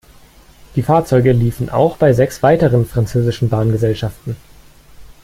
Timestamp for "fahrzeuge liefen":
0.81-1.69